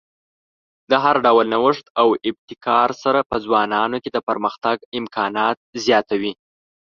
د 0.89 0.91
هر 1.03 1.15
ډول 1.25 1.45
نوښت 1.53 1.85
او 2.01 2.07
ابتکار 2.29 2.89
سره 3.03 3.19
په 3.29 3.35
ځوانانو 3.45 3.97
کې 4.03 4.09
د 4.13 4.17
پرمختګ 4.27 4.77
امکانات 4.99 5.57
زیاتوي. 5.85 6.33